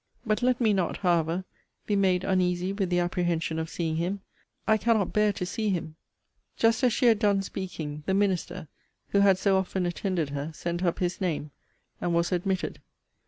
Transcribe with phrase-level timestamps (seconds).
[0.25, 1.45] But let me not, however,
[1.85, 4.21] be made uneasy with the apprehension of seeing him.
[4.67, 5.95] I cannot bear to see him!
[6.57, 8.67] Just as she had done speaking, the minister,
[9.09, 11.51] who had so often attended her, sent up his name;
[12.01, 12.79] and was admitted.